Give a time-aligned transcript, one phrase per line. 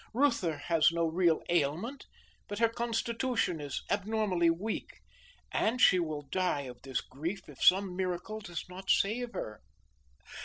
[0.15, 2.07] Reuther has no real ailment,
[2.47, 4.99] but her constitution is abnormally weak,
[5.51, 9.61] and she will die of this grief if some miracle does not save her.